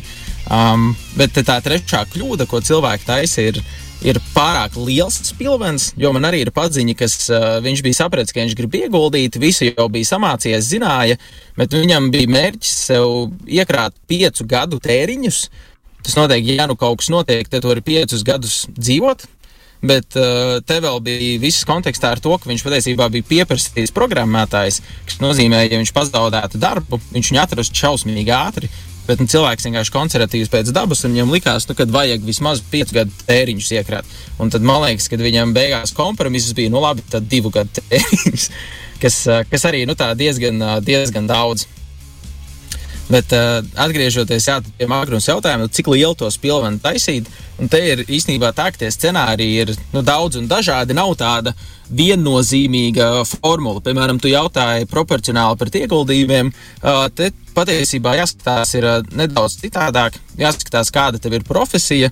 Um, 0.53 0.91
bet 1.17 1.33
tā 1.41 1.57
trešā 1.65 2.03
kļūda, 2.13 2.45
ko 2.51 2.61
cilvēki 2.61 3.09
taisa, 3.09 3.47
ir, 3.49 3.57
ir 4.05 4.21
pārāk 4.35 4.77
liels 4.77 5.17
spilvens, 5.31 5.89
jo 5.97 6.13
man 6.13 6.29
arī 6.29 6.43
ir 6.43 6.53
paziņa, 6.53 6.97
kas 6.99 7.17
uh, 7.31 7.49
viņš 7.65 7.83
bija 7.87 8.01
sapratis, 8.03 8.35
ka 8.35 8.43
viņš 8.43 8.57
grib 8.59 8.77
ieguldīt, 8.83 9.41
visu 9.41 9.71
jau 9.71 9.89
bija 9.89 10.13
samācījies, 10.13 10.69
zināja, 10.75 11.17
bet 11.57 11.73
viņam 11.73 12.11
bija 12.13 12.35
mērķis 12.37 12.79
sev 12.91 13.31
iekrāt 13.49 13.97
piecu 14.05 14.45
gadu 14.45 14.77
tēriņus. 14.83 15.47
Tas 16.03 16.19
noteikti, 16.19 16.59
ja 16.59 16.67
nu 16.69 16.77
kaut 16.77 16.99
kas 17.01 17.09
notiek, 17.09 17.49
tad 17.49 17.63
tu 17.63 17.71
vari 17.71 17.81
piecus 17.81 18.27
gadus 18.27 18.65
dzīvot, 18.75 19.25
Bet 19.83 20.15
uh, 20.15 20.61
te 20.63 20.77
vēl 20.79 21.01
bija 21.03 21.41
viss 21.43 21.65
kontekstā 21.67 22.13
ar 22.15 22.21
to, 22.23 22.31
ka 22.39 22.47
viņš 22.47 22.63
patiesībā 22.63 23.09
bija 23.11 23.27
pieprasījis 23.27 23.91
programmētājs, 23.95 24.79
kas 25.09 25.19
nozīmē, 25.19 25.65
ja 25.67 25.79
viņš 25.81 25.91
pazaudētu 25.95 26.61
darbu, 26.61 27.01
viņš 27.11 27.31
viņu 27.33 27.41
atrastu 27.43 27.81
šausmīgi 27.83 28.31
ātri. 28.35 28.71
Bet 29.03 29.19
nu, 29.19 29.27
cilvēks 29.27 29.67
vienkārši 29.67 29.91
konservatīvs 29.91 30.51
pēc 30.51 30.69
dabas, 30.71 31.01
un 31.03 31.11
viņam 31.11 31.33
likās, 31.35 31.67
nu, 31.67 31.75
ka 31.75 31.83
vajag 31.91 32.23
vismaz 32.23 32.61
piecu 32.71 32.95
gadu 33.01 33.25
tēriņus 33.27 33.71
iekrāt. 33.75 34.15
Un 34.39 34.53
tad 34.53 34.63
man 34.63 34.79
liekas, 34.85 35.09
ka 35.11 35.19
viņam 35.19 35.51
beigās 35.55 35.91
kompromiss 35.97 36.55
bija, 36.55 36.71
nu 36.71 36.79
labi, 36.79 37.03
tad 37.11 37.27
divu 37.27 37.51
gadu 37.51 37.83
tēriņus, 37.91 38.47
kas, 39.03 39.17
kas 39.51 39.67
arī 39.67 39.83
nu, 39.89 39.97
diezgan, 39.99 40.63
diezgan 40.87 41.27
daudz. 41.27 41.67
Bet 43.11 43.33
uh, 43.35 43.59
atgriežoties 43.83 44.47
jā, 44.47 44.59
pie 44.77 44.87
Magnus 44.87 45.27
jautājuma, 45.27 45.67
cik 45.73 45.89
lielu 45.91 46.15
to 46.17 46.29
spilvenu 46.31 46.79
taisīt, 46.83 47.27
un 47.59 47.69
te 47.71 47.81
ir 47.83 48.03
īstenībā 48.07 48.53
tā, 48.55 48.69
ka 48.71 48.79
tie 48.83 48.91
scenāriji 48.93 49.65
ir 49.65 49.73
nu, 49.91 50.03
daudz 50.05 50.39
un 50.39 50.47
dažādi. 50.47 50.95
Nav 50.95 51.11
tāda 51.19 51.51
viennozīmīga 51.93 53.09
formula. 53.27 53.83
Piemēram, 53.83 54.21
tu 54.23 54.31
jautāji 54.31 54.87
proporcionāli 54.89 55.59
par 55.59 55.73
ieguldījumiem. 55.81 56.53
Uh, 56.79 57.05
te 57.13 57.33
patiesībā 57.57 58.15
jāskatās 58.21 58.71
ir 58.79 58.87
uh, 58.87 59.01
nedaudz 59.19 59.59
citādāk. 59.61 60.15
Jāskatās, 60.39 60.93
kāda 60.93 61.19
tev 61.21 61.35
ir 61.37 61.45
profesija, 61.47 62.09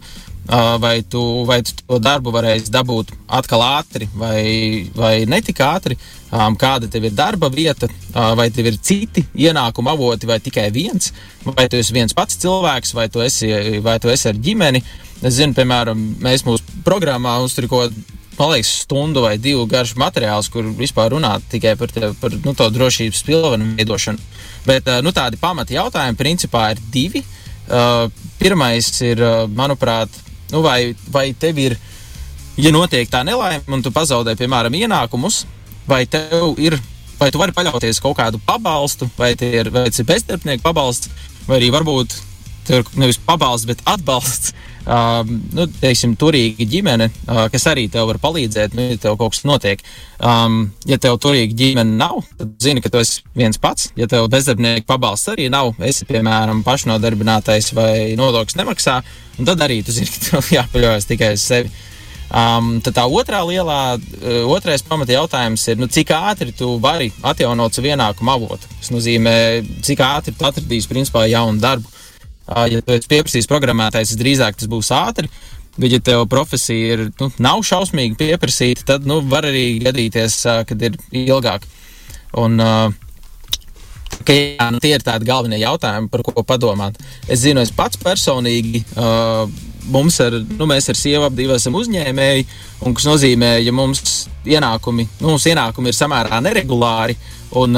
vai 0.80 1.02
tu, 1.04 1.44
vai 1.46 1.62
tu 1.62 1.72
to 1.88 2.00
darbu 2.00 2.32
varēsi 2.34 2.72
dabūt 2.74 3.14
atkal 3.28 3.62
ātri 3.62 4.08
vai, 4.16 4.88
vai 4.96 5.26
netik 5.30 5.62
ātri, 5.62 5.98
kāda 6.32 6.90
tev 6.90 7.06
ir 7.06 7.16
darba 7.16 7.50
vieta, 7.50 7.88
vai 8.36 8.50
tev 8.52 8.72
ir 8.72 8.80
citi 8.82 9.24
ienākuma 9.36 9.94
avoti 9.94 10.28
vai 10.28 10.40
tikai 10.40 10.70
viens, 10.72 11.14
vai 11.46 11.68
tu 11.70 11.78
esi 11.78 11.94
viens 11.94 12.14
pats 12.14 12.40
cilvēks, 12.42 12.96
vai 12.98 13.08
tu 13.10 13.22
esi, 13.22 13.80
vai 13.82 14.00
tu 14.00 14.10
esi 14.10 14.30
ar 14.30 14.36
ģimeni. 14.36 14.84
Es 15.22 15.38
zinu, 15.38 15.54
piemēram, 15.54 16.00
mēs 16.24 16.42
mūsu 16.48 16.82
programmā 16.84 17.38
uzturikot 17.46 17.94
man 18.40 18.56
liekas, 18.56 18.72
stundu 18.88 19.22
vai 19.22 19.36
divu 19.38 19.68
garš 19.70 19.94
materiāls, 20.00 20.50
kur 20.50 20.66
vispār 20.74 21.14
runāt 21.14 21.46
tikai 21.52 21.76
par, 21.78 21.92
te, 21.94 22.10
par 22.18 22.34
nu, 22.34 22.56
to 22.58 22.66
drošības 22.74 23.22
pilvenu 23.28 23.76
veidošanu. 23.78 24.18
Bet 24.66 24.90
nu, 25.06 25.14
tādi 25.14 25.38
pamati 25.38 25.78
jautājumi 25.78 26.18
principā 26.18 26.72
ir 26.74 26.82
divi. 26.94 27.22
Uh, 27.72 28.10
pirmais 28.42 28.88
ir, 29.06 29.22
manuprāt, 29.54 30.10
nu, 30.52 30.62
vai, 30.66 30.96
vai 31.12 31.32
tev 31.38 31.60
ir, 31.62 31.78
ja 32.60 32.72
notiek 32.74 33.10
tā 33.12 33.24
nelaime, 33.28 33.64
un 33.72 33.84
tu 33.84 33.94
pazaudē, 33.94 34.36
piemēram, 34.40 34.76
ienākumus, 34.78 35.46
vai 35.88 36.04
tev 36.10 36.60
ir, 36.62 36.78
vai 37.20 37.32
tu 37.32 37.42
vari 37.42 37.56
paļauties 37.56 38.02
kaut 38.04 38.18
kādu 38.20 38.42
pabalstu, 38.46 39.10
vai, 39.18 39.34
ir, 39.36 39.72
vai 39.74 39.88
ir 39.90 40.08
bezdarbnieku 40.08 40.66
pabalsts, 40.66 41.12
vai 41.48 41.62
arī 41.62 41.72
varbūt 41.74 42.18
ir 42.72 42.86
nevis 42.96 43.20
pabalsts, 43.26 43.68
bet 43.70 43.82
atbalsts. 43.90 44.54
Uh, 44.82 45.22
nu, 45.54 45.68
teiksim, 45.78 46.16
turīga 46.18 46.66
ģimene, 46.66 47.06
uh, 47.28 47.44
kas 47.54 47.68
arī 47.70 47.84
tev 47.94 48.08
var 48.10 48.18
palīdzēt, 48.24 48.74
nu, 48.74 48.88
ja 48.90 48.98
tev 48.98 49.18
kaut 49.20 49.36
kas 49.36 49.44
notiek. 49.46 49.84
Um, 50.18 50.72
ja 50.90 50.98
tev 51.02 51.20
turīga 51.22 51.54
ģimene 51.60 52.00
nav, 52.00 52.24
tad 52.40 52.56
zini, 52.66 52.82
ka 52.82 52.90
tu 52.90 52.98
esi 52.98 53.22
viens 53.38 53.62
pats. 53.62 53.92
Ja 54.00 54.10
tev 54.10 54.26
bezdarbnieku 54.34 54.88
pabalsts 54.90 55.30
arī 55.30 55.52
nav, 55.54 55.76
esi, 55.86 56.08
piemēram, 56.10 56.64
pašnodarbinātais 56.66 57.70
vai 57.78 57.94
nodoklis 58.18 58.58
nemaksā, 58.58 58.98
tad 59.38 59.64
arī 59.68 59.84
tu 59.86 59.94
zini, 59.94 60.10
ka 60.10 60.26
tev 60.32 60.52
jāpaļaujas 60.58 61.10
tikai 61.14 61.36
uz 61.38 61.46
sevi. 61.46 61.70
Um, 62.32 62.78
tad 62.82 62.96
tā 62.96 63.06
otrā 63.06 63.44
lielā, 63.46 63.80
uh, 64.00 64.44
otrais 64.50 64.82
pamata 64.88 65.14
jautājums 65.14 65.68
ir, 65.68 65.78
nu, 65.78 65.92
cik 65.92 66.16
ātri 66.16 66.56
tu 66.58 66.74
vari 66.82 67.12
atjaunot 67.22 67.78
savu 67.78 67.94
ienākumu 67.94 68.34
avotu. 68.34 68.70
Tas 68.80 68.90
nozīmē, 68.96 69.36
cik 69.86 70.02
ātri 70.10 70.34
tu 70.34 70.48
atradīsi 70.50 70.90
principā 70.90 71.28
jaunu 71.30 71.62
darbu. 71.62 72.00
Ja 72.48 72.82
tu 72.82 72.96
esi 72.96 73.10
pieprasījis 73.12 73.50
programmētājs, 73.50 74.18
drīzāk 74.20 74.58
tas 74.60 74.70
būs 74.72 74.92
ātri. 74.96 75.30
Bet, 75.78 75.88
ja 75.94 76.02
tev 76.04 76.26
profesija 76.28 76.96
ir, 76.98 77.06
nu, 77.22 77.30
nav 77.40 77.62
šausmīgi 77.64 78.18
pieprasīta, 78.20 78.84
tad 78.90 79.06
nu, 79.08 79.22
var 79.32 79.48
arī 79.48 79.80
gadīties, 79.80 80.42
kad 80.68 80.84
ir 80.84 80.98
ilgāk. 81.16 81.64
Un, 82.42 82.60
ka, 82.60 84.36
jā, 84.36 84.68
nu, 84.74 84.82
tie 84.84 84.92
ir 84.98 85.06
tādi 85.06 85.30
galvenie 85.30 85.62
jautājumi, 85.62 86.12
par 86.12 86.26
ko 86.28 86.44
padomāt. 86.44 87.00
Es 87.32 87.46
zinu, 87.46 87.64
es 87.64 87.72
pats 87.76 88.00
personīgi. 88.02 88.84
Uh, 88.98 89.48
mums 89.90 90.20
ar, 90.24 90.38
nu, 90.58 90.68
mēs 90.70 90.90
ar 90.92 91.00
sievu 91.00 91.28
abi 91.28 91.50
esam 91.56 91.78
uzņēmēji, 91.80 92.48
un 92.86 92.98
tas 92.98 93.08
nozīmē, 93.10 93.56
ja 93.66 93.74
mums 93.76 94.26
ienākumi, 94.46 95.08
nu, 95.20 95.34
mums 95.34 95.46
ienākumi 95.50 95.92
ir 95.92 95.98
samērā 95.98 96.42
neregulāri, 96.44 97.18
Un, 97.60 97.76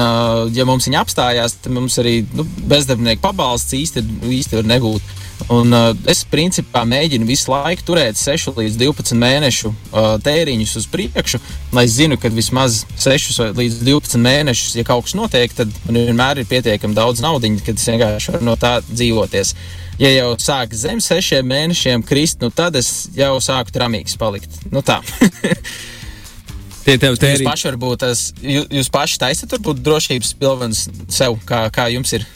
ja 0.54 0.64
mums 0.68 0.86
viņa 0.86 1.00
apstājās, 1.02 1.56
tad 1.64 1.74
mums 1.74 1.96
arī 1.98 2.20
nu, 2.36 2.44
bezdarbnieku 2.70 3.22
pabalsts 3.24 3.74
īsti, 3.74 4.04
īsti 4.36 4.60
var 4.60 4.68
nebūt. 4.70 5.14
Un, 5.52 5.74
uh, 5.76 5.90
es 6.08 6.22
principā 6.24 6.84
mēģinu 6.88 7.26
visu 7.28 7.50
laiku 7.52 7.84
turēt 7.90 8.16
6 8.16 8.54
līdz 8.56 8.78
12 8.80 9.18
mēnešu 9.20 9.70
uh, 9.70 10.14
tēriņus 10.24 10.74
uz 10.80 10.86
priekšu, 10.88 11.40
lai 11.76 11.84
zinu, 11.90 12.16
ka 12.20 12.30
vismaz 12.32 12.84
6 13.02 13.52
līdz 13.58 13.82
12 13.84 14.22
mēnešus, 14.24 14.76
ja 14.78 14.86
kaut 14.88 15.04
kas 15.04 15.16
notiek, 15.18 15.52
tad 15.52 15.72
man 15.84 16.00
vienmēr 16.00 16.40
ir 16.40 16.48
pietiekami 16.48 16.96
daudz 16.96 17.20
naudas, 17.24 17.64
kad 17.66 17.76
es 17.76 17.88
vienkārši 17.90 18.36
varu 18.36 18.48
no 18.48 18.54
tā 18.60 18.78
dzīvoties. 18.88 19.52
Ja 20.00 20.10
jau 20.10 20.30
sāk 20.42 20.72
zem 20.74 21.02
6 21.04 21.42
mēnešiem 21.46 22.06
krist, 22.06 22.40
nu 22.42 22.48
tad 22.50 22.78
es 22.80 23.10
jau 23.14 23.36
sāku 23.44 23.74
tramīgs 23.74 24.16
palikt. 24.18 24.56
Nu 24.72 24.82
tā. 24.86 25.02
Tie 26.84 26.96
tev 27.00 27.16
te 27.16 27.30
ir. 27.32 27.40
Jūs 27.40 27.48
paši 27.48 27.68
varbūt 27.70 28.00
tas, 28.02 28.24
jūs, 28.44 28.66
jūs 28.68 28.90
paši 28.92 29.20
taisat 29.22 29.52
varbūt 29.56 29.80
drošības 29.84 30.32
pilvens 30.40 30.86
sev, 31.12 31.38
kā, 31.48 31.64
kā 31.72 31.88
jums 31.92 32.12
ir? 32.16 32.26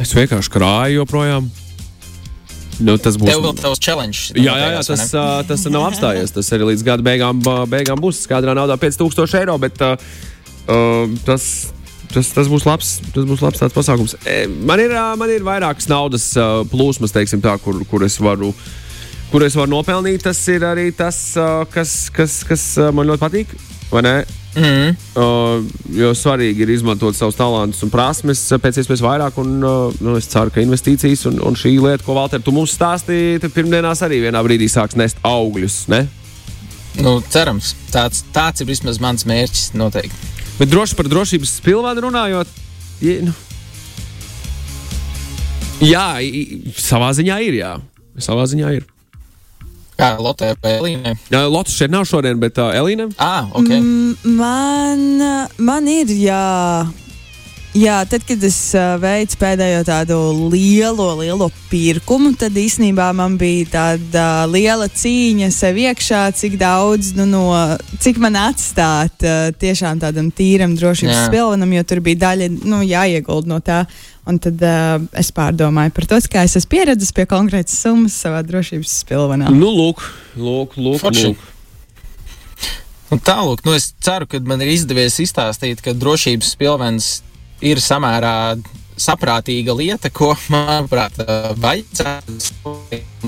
Es 0.00 0.14
vienkārši 0.16 0.50
krāju 0.50 1.02
joprojām. 1.02 1.50
Nu, 2.80 2.96
tas 3.00 3.18
būs. 3.20 3.28
Tev 3.30 3.46
tavs 3.60 3.82
challenge. 3.82 4.30
Jā, 4.34 4.54
jā, 4.56 4.70
jā 4.76 4.84
tas, 4.86 5.04
uh, 5.12 5.40
tas 5.48 5.66
nav 5.68 5.90
apstājies. 5.90 6.32
Tas 6.36 6.48
arī 6.56 6.70
līdz 6.72 6.84
gada 6.86 7.04
beigām, 7.04 7.42
beigām 7.70 8.00
būs 8.00 8.24
skaidrā 8.26 8.54
naudā 8.56 8.78
5000 8.80 9.38
eiro, 9.42 9.56
bet 9.60 9.80
uh, 9.84 9.94
uh, 10.66 11.04
tas, 11.26 11.46
tas, 12.14 12.32
tas, 12.36 12.50
būs 12.50 12.66
labs, 12.68 12.96
tas 13.14 13.28
būs 13.28 13.44
labs 13.44 13.62
tāds 13.62 13.76
pasākums. 13.76 14.16
Man 14.64 14.82
ir, 14.82 14.96
man 15.20 15.32
ir 15.32 15.44
vairākas 15.46 15.90
naudas 15.92 16.30
plūsmas, 16.72 17.14
teiksim 17.16 17.44
tā, 17.44 17.58
kur, 17.62 17.82
kur 17.90 18.06
es 18.06 18.16
varu 18.22 18.54
kur 19.30 19.46
es 19.46 19.56
varu 19.58 19.70
nopelnīt, 19.76 20.24
tas 20.26 20.40
ir 20.52 20.66
arī 20.66 20.90
tas, 20.96 21.22
kas, 21.74 21.94
kas, 22.14 22.42
kas 22.48 22.66
man 22.94 23.10
ļoti 23.10 23.24
patīk. 23.26 23.56
Mm 24.56 24.96
uh, 25.14 25.62
jo 25.94 26.10
svarīgi 26.16 26.64
ir 26.64 26.72
izmantot 26.74 27.14
savus 27.16 27.38
talantus 27.38 27.82
un 27.86 27.90
prasmes 27.92 28.42
pēc 28.62 28.80
iespējas 28.80 29.02
vairāk. 29.04 29.38
Un, 29.42 29.58
uh, 29.62 30.00
nu, 30.02 30.16
es 30.18 30.28
ceru, 30.30 30.50
ka 30.50 30.62
investīcijas 30.62 31.26
un, 31.30 31.40
un 31.46 31.58
šī 31.58 31.76
lieta, 31.78 32.04
ko 32.06 32.16
Valter, 32.18 32.42
tu 32.42 32.54
mums 32.54 32.74
stāstīji, 32.74 33.40
tad 33.44 33.54
pirmdienās 33.54 34.02
arī 34.06 34.22
vienā 34.26 34.42
brīdī 34.46 34.68
sāks 34.70 34.98
nest 34.98 35.20
augļus. 35.26 35.84
Ne? 35.92 36.04
Nu, 37.00 37.20
cerams, 37.30 37.74
tāds, 37.94 38.24
tāds 38.34 38.62
ir 38.62 38.70
vismaz 38.70 38.98
mans 39.02 39.26
mērķis 39.28 39.70
noteikti. 39.78 40.34
Bet 40.58 40.72
droši 40.72 40.96
par 40.98 41.08
drošības 41.08 41.54
pilvānu 41.64 42.08
runājot, 42.08 42.50
ja, 43.06 43.20
nu, 43.24 43.34
jā, 45.86 46.08
savā 46.76 47.14
ziņā 47.16 47.38
ir. 47.46 47.60
Jā. 47.62 47.76
Savā 48.20 48.44
ziņā 48.50 48.74
ir. 48.76 48.88
Kā 50.00 50.14
Lotte 50.22 50.54
vai 50.62 50.78
Elīne? 50.78 51.14
Jā, 51.32 51.44
Lotte 51.50 51.74
šeit 51.74 51.92
nav 51.92 52.06
šodien, 52.08 52.40
bet 52.40 52.58
uh, 52.60 52.72
Elīne? 52.76 53.10
Ah, 53.20 53.50
ok. 53.52 53.68
Mm, 53.68 54.34
man, 54.40 55.06
man 55.60 55.92
ir, 55.92 56.12
jā. 56.16 56.40
Jā, 57.70 58.00
tad, 58.02 58.24
kad 58.26 58.42
es 58.42 58.56
uh, 58.74 58.96
veicu 58.98 59.36
pēdējo 59.38 59.84
tādu 59.86 60.16
lielo, 60.50 61.04
lielo 61.20 61.46
pirkumu, 61.70 62.32
tad 62.34 62.56
īsnībā 62.58 63.12
man 63.14 63.36
bija 63.38 63.68
tāda 63.76 64.24
uh, 64.42 64.50
liela 64.50 64.88
cīņa 64.90 65.52
sev 65.54 65.78
iekšā, 65.78 66.24
cik 66.34 66.56
daudz, 66.58 67.12
nu, 67.14 67.28
no, 67.30 67.44
cik 68.02 68.18
man 68.18 68.40
atstāt 68.40 69.22
uh, 69.22 69.52
tiešām 69.54 70.02
tādam 70.02 70.32
tīram 70.34 70.74
drošības 70.74 71.28
spilvenam, 71.28 71.76
jo 71.78 71.86
tur 71.86 72.02
bija 72.02 72.24
daļa 72.24 72.50
nu, 72.58 72.82
jāiegulda 72.82 73.52
no 73.54 73.60
tā. 73.62 73.84
Un 74.28 74.36
tad 74.42 74.60
uh, 74.60 74.98
es 75.16 75.30
pārdomāju 75.32 75.94
par 75.96 76.06
to, 76.10 76.18
kā 76.30 76.44
es 76.44 76.58
esmu 76.58 76.74
pieredzējis 76.74 77.14
pie 77.16 77.24
konkrētas 77.30 77.78
summas 77.80 78.18
savā 78.20 78.42
drošības 78.46 78.98
spilvenā. 79.04 79.48
Nu, 79.54 79.70
lūk, 79.72 80.02
lūk, 80.36 80.76
lūk. 80.76 81.00
Forši. 81.00 81.30
lūk. 81.32 81.46
Un 83.10 83.18
tālāk, 83.26 83.64
nu 83.66 83.74
es 83.74 83.88
ceru, 84.04 84.28
ka 84.30 84.38
man 84.46 84.60
ir 84.62 84.70
izdevies 84.70 85.16
izstāstīt, 85.24 85.80
ka 85.82 85.96
drošības 85.98 86.52
pilvens 86.60 87.08
ir 87.64 87.80
samērā 87.82 88.34
saprātīga 89.00 89.74
lieta, 89.76 90.10
ko, 90.12 90.34
manuprāt, 90.52 91.18
vajadzētu 91.60 92.38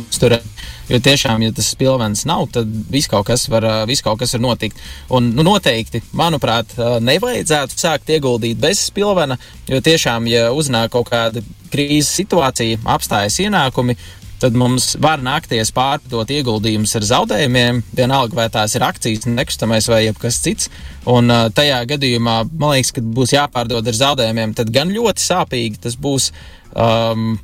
uzturēt. 0.04 0.48
Jo 0.90 0.98
tiešām, 1.00 1.40
ja 1.44 1.52
tas 1.54 1.70
pilvens 1.78 2.24
nav, 2.28 2.48
tad 2.52 2.68
viss 2.92 3.08
kaut 3.08 3.28
kas 3.30 3.46
var, 3.48 3.64
viss 3.88 4.04
kaut 4.04 4.18
kas 4.20 4.34
var 4.34 4.42
notikt. 4.44 4.80
Un 5.14 5.30
nu, 5.36 5.44
noteikti, 5.46 6.02
manuprāt, 6.18 6.74
nevajadzētu 7.00 7.78
sākt 7.80 8.10
ieguldīt 8.12 8.60
bez 8.60 8.82
pilvena, 8.94 9.38
jo 9.70 9.80
tiešām, 9.80 10.26
ja 10.28 10.50
uznāk 10.52 10.92
kaut 10.92 11.08
kāda 11.12 11.44
krīzes 11.72 12.12
situācija, 12.18 12.82
apstājas 12.92 13.38
ienākumi, 13.46 13.96
tad 14.42 14.56
mums 14.58 14.92
var 15.02 15.22
nākties 15.22 15.70
pārdot 15.74 16.30
ieguldījumus 16.34 16.96
ar 16.98 17.06
zaudējumiem, 17.06 17.82
vienalga 17.94 18.38
vai 18.40 18.48
tās 18.52 18.74
ir 18.76 18.84
akcijas, 18.86 19.28
nekustamais 19.30 19.86
vai 19.90 20.02
kas 20.18 20.40
cits. 20.42 20.70
Un 21.10 21.30
uh, 21.30 21.46
tajā 21.54 21.78
gadījumā 21.94 22.36
man 22.50 22.74
liekas, 22.74 22.92
ka 22.96 23.04
būs 23.04 23.36
jāpārdod 23.36 23.86
ar 23.86 23.98
zaudējumiem, 24.00 24.56
tad 24.58 24.72
gan 24.74 24.90
ļoti 24.94 25.26
sāpīgi 25.28 25.82
tas 25.86 25.98
būs. 25.98 26.32
Um, 26.72 27.38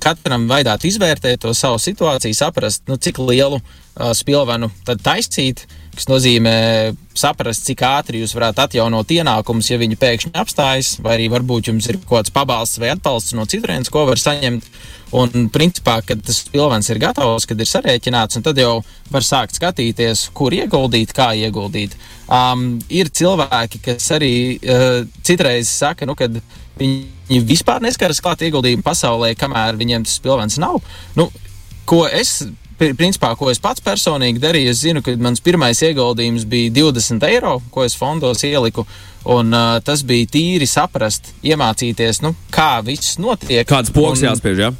Katram 0.00 0.46
vajadzētu 0.48 0.86
izvērtēt 0.88 1.42
to 1.42 1.50
savu 1.52 1.76
situāciju, 1.76 2.32
saprast, 2.32 2.86
nu, 2.88 2.96
cik 2.96 3.18
lielu 3.20 3.58
uh, 3.58 4.14
spilvenu 4.16 4.70
tad 4.88 5.02
taisīt, 5.04 5.66
kas 5.96 6.08
nozīmē 6.10 6.56
saprast, 7.16 7.64
cik 7.68 7.82
ātri 7.86 8.20
jūs 8.22 8.34
varat 8.36 8.58
atjaunot 8.64 9.10
ienākumus, 9.14 9.70
ja 9.70 9.78
viņi 9.80 9.98
pēkšņi 10.00 10.32
apstājas, 10.40 10.96
vai 11.04 11.16
arī 11.18 11.28
varbūt 11.32 11.70
jums 11.70 11.88
ir 11.90 12.00
kaut 12.02 12.18
kāds 12.18 12.34
pabalsts 12.34 12.80
vai 12.82 12.90
atbalsts 12.94 13.36
no 13.38 13.46
citurienes, 13.50 13.92
ko 13.92 14.06
var 14.08 14.20
saņemt. 14.20 14.66
Un, 15.14 15.46
principā, 15.54 16.00
kad 16.02 16.24
tas 16.26 16.40
pilvens 16.50 16.88
ir 16.90 16.98
gatavs, 16.98 17.44
kad 17.46 17.60
ir 17.62 17.68
sarēķināts, 17.70 18.40
tad 18.42 18.58
jau 18.58 18.80
var 19.14 19.22
sākt 19.22 19.54
skatīties, 19.54 20.24
kur 20.34 20.56
ieguldīt, 20.56 21.12
kā 21.14 21.28
ieguldīt. 21.38 21.94
Um, 22.26 22.80
ir 22.90 23.12
cilvēki, 23.14 23.78
kas 23.84 24.10
arī 24.16 24.34
uh, 24.58 25.04
citreiz 25.22 25.70
saka, 25.70 26.08
nu, 26.08 26.16
kad 26.18 26.34
viņi 26.80 27.44
vispār 27.46 27.84
neskaras 27.84 28.18
klāt 28.24 28.42
ieguldījumu 28.42 28.82
pasaulē, 28.82 29.36
kamēr 29.38 29.78
viņiem 29.78 30.08
tas 30.08 30.18
pilvens 30.24 30.58
nav. 30.58 30.80
Nu, 31.14 31.28
ko 31.86 32.04
es 32.08 32.40
principā, 32.78 33.32
ko 33.38 33.50
es 33.52 33.60
pats 33.62 33.82
personīgi 33.84 34.42
darīju, 34.42 34.70
es 34.72 34.82
zinu, 34.84 35.02
ka 35.04 35.14
mans 35.20 35.42
pirmais 35.44 35.80
ieguldījums 35.84 36.46
bija 36.50 36.72
20 36.74 37.26
eiro, 37.28 37.58
ko 37.74 37.84
es 37.86 37.96
fondos 37.98 38.44
ieliku. 38.46 38.86
Un, 39.24 39.54
uh, 39.56 39.78
tas 39.80 40.02
bija 40.04 40.28
tīri 40.34 40.66
saprast, 40.68 41.32
iemācīties, 41.46 42.20
nu, 42.24 42.34
kā 42.52 42.82
viss 42.84 43.16
notiek. 43.16 43.64
Kāds 43.68 43.92
pogas 43.94 44.20
jāspiež? 44.20 44.66
Ja? 44.66 44.72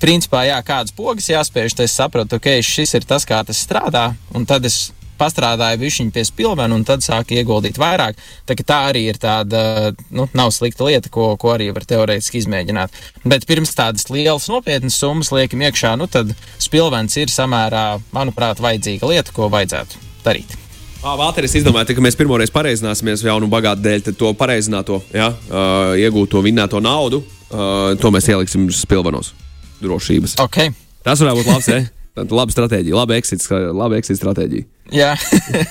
Principā, 0.00 0.44
jā, 0.48 0.58
kādas 0.64 0.92
pogas 0.96 1.28
jāspiež, 1.28 1.76
tad 1.76 1.88
es 1.88 1.96
sapratu, 1.96 2.36
ka 2.36 2.40
okay, 2.40 2.64
šis 2.64 2.96
ir 2.98 3.08
tas, 3.08 3.24
kā 3.28 3.40
tas 3.44 3.60
strādā. 3.60 4.10
Un 4.36 4.44
tad 4.48 4.68
es 4.68 4.90
pastrādāju 5.20 5.80
višķiņu 5.82 6.14
pie 6.14 6.24
spilvena 6.26 6.76
un 6.76 6.86
tad 6.88 7.04
sāku 7.04 7.36
ieguldīt 7.36 7.78
vairāk. 7.80 8.18
Tā, 8.48 8.56
tā 8.66 8.78
arī 8.90 9.06
ir 9.12 9.20
tāda, 9.20 9.92
nu, 10.14 10.26
nav 10.36 10.54
slikta 10.56 10.88
lieta, 10.88 11.12
ko, 11.12 11.34
ko 11.40 11.54
arī 11.54 11.70
var 11.76 11.86
teorētiski 11.88 12.40
izmēģināt. 12.42 12.96
Bet 13.28 13.46
pirms 13.50 13.76
tādas 13.76 14.08
lielas 14.12 14.48
nopietnas 14.50 14.98
summas 15.00 15.32
liekam 15.34 15.62
iekšā, 15.68 15.94
nu, 16.00 16.08
tad 16.10 16.32
spilvens 16.58 17.20
ir 17.20 17.32
samērā, 17.32 17.84
manuprāt, 18.16 18.62
vajadzīga 18.64 19.12
lieta, 19.12 19.36
ko 19.36 19.52
vajadzētu 19.52 20.08
darīt. 20.24 20.56
Valter, 21.00 21.46
es 21.48 21.54
izdomāju, 21.56 21.94
ka 21.96 22.02
mēs 22.04 22.18
pirmoreiz 22.18 22.50
pareizināsimies 22.52 23.22
jaunu 23.24 23.48
un 23.48 23.52
bagātu 23.52 23.80
dēļ, 23.86 24.02
tad 24.10 24.18
to 24.20 24.34
pareizināto, 24.36 24.98
ja, 25.16 25.30
uh, 25.32 25.94
iegūto 25.96 26.42
vinnēto 26.44 26.82
naudu, 26.84 27.22
uh, 27.24 27.94
to 28.00 28.12
mēs 28.12 28.28
ieliksim 28.28 28.68
spilvenos 28.74 29.32
drošības. 29.80 30.36
Okay. 30.44 30.74
Tas 31.06 31.22
varētu 31.24 31.40
būt 31.40 31.50
labs. 31.54 31.90
Tāda 32.18 32.34
laba 32.34 32.54
stratēģija, 32.54 32.96
laba 32.98 33.16
exit, 33.20 33.44
laba 33.50 33.98
exit 34.00 34.18
stratēģija. 34.18 34.66
Jā, 34.90 35.12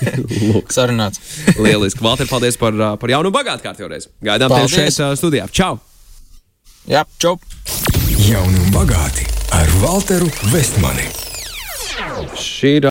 sarunāts. 0.77 1.19
Lieliski. 1.59 2.03
Valter, 2.05 2.29
paldies 2.31 2.55
par, 2.59 2.77
par 3.01 3.11
jaunu 3.11 3.33
bagātu 3.35 3.65
kārtu 3.65 3.89
reizi. 3.91 4.07
Gaidām 4.23 4.53
tevi 4.55 4.71
šeit 4.71 4.95
studijā. 5.19 5.49
Čau! 5.51 5.75
Jā, 6.87 7.03
čau! 7.19 7.35
Jauni 8.29 8.61
un 8.63 8.71
bagāti 8.71 9.27
ar 9.55 9.67
Valteru 9.83 10.29
Vestmani. 10.53 11.09
Šī 12.39 12.77
ir 12.79 12.87